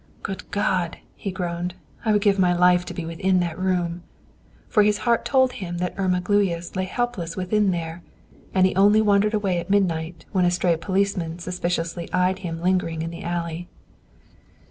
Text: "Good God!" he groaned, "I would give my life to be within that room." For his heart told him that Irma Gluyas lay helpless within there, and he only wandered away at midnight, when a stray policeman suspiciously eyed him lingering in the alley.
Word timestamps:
"Good 0.23 0.49
God!" 0.49 0.97
he 1.15 1.29
groaned, 1.31 1.75
"I 2.03 2.11
would 2.11 2.23
give 2.23 2.39
my 2.39 2.53
life 2.55 2.85
to 2.85 2.93
be 2.95 3.05
within 3.05 3.39
that 3.41 3.59
room." 3.59 4.01
For 4.67 4.81
his 4.81 4.97
heart 5.05 5.25
told 5.25 5.51
him 5.53 5.77
that 5.77 5.93
Irma 5.95 6.21
Gluyas 6.21 6.75
lay 6.75 6.85
helpless 6.85 7.37
within 7.37 7.69
there, 7.69 8.01
and 8.51 8.65
he 8.65 8.75
only 8.75 8.99
wandered 9.03 9.35
away 9.35 9.59
at 9.59 9.69
midnight, 9.69 10.25
when 10.31 10.43
a 10.43 10.49
stray 10.49 10.75
policeman 10.75 11.37
suspiciously 11.37 12.11
eyed 12.11 12.39
him 12.39 12.61
lingering 12.61 13.03
in 13.03 13.11
the 13.11 13.21
alley. 13.23 13.69